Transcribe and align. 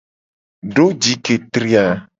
Do 0.75 0.85
ji 1.01 1.13
ke 1.25 1.35
tri 1.53 1.71
a. 1.83 1.85